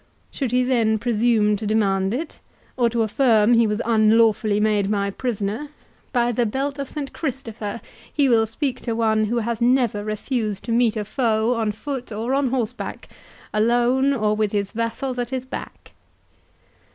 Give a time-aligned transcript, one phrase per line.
[0.31, 2.39] Should he then presume to demand it,
[2.75, 5.67] or to affirm he was unlawfully made my prisoner,
[6.11, 7.79] by the belt of Saint Christopher,
[8.11, 12.11] he will speak to one who hath never refused to meet a foe on foot
[12.11, 13.09] or on horseback,
[13.53, 15.91] alone or with his vassals at his back!"